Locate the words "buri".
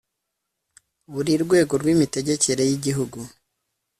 1.11-1.33